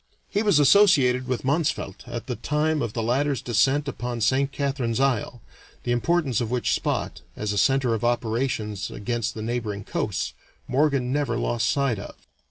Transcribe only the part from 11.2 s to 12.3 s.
lost sight of.